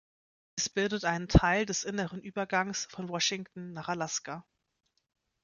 [0.55, 4.43] Es bildet einen Teil des inneren Übergangs von Washington nach Alaska.